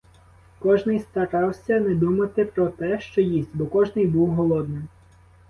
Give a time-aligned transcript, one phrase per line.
[0.59, 4.87] Кожний старався не думати про те, що їсть, бо кожний був голодним.